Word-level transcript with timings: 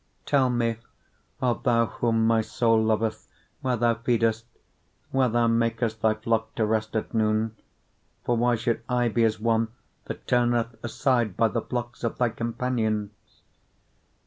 1:7 0.23 0.25
Tell 0.25 0.49
me, 0.49 0.77
O 1.43 1.53
thou 1.53 1.85
whom 1.85 2.25
my 2.25 2.41
soul 2.41 2.83
loveth, 2.83 3.27
where 3.61 3.77
thou 3.77 3.93
feedest, 3.93 4.47
where 5.11 5.29
thou 5.29 5.45
makest 5.45 6.01
thy 6.01 6.15
flock 6.15 6.55
to 6.55 6.65
rest 6.65 6.95
at 6.95 7.13
noon: 7.13 7.55
for 8.23 8.35
why 8.35 8.55
should 8.55 8.81
I 8.89 9.09
be 9.09 9.23
as 9.25 9.39
one 9.39 9.67
that 10.05 10.25
turneth 10.25 10.73
aside 10.81 11.37
by 11.37 11.49
the 11.49 11.61
flocks 11.61 12.03
of 12.03 12.17
thy 12.17 12.29
companions? 12.29 13.11